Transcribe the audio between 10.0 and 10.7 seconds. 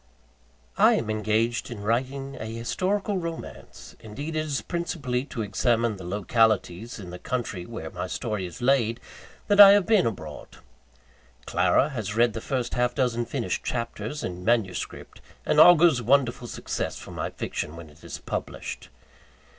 abroad.